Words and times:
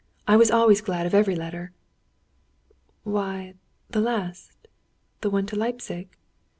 I 0.27 0.35
was 0.35 0.49
always 0.49 0.81
glad 0.81 1.05
of 1.05 1.13
every 1.13 1.35
letter." 1.35 1.73
"Why, 3.03 3.53
the 3.91 4.01
last 4.01 4.67
the 5.19 5.29
one 5.29 5.45
to 5.45 5.55
Leipzig." 5.55 6.09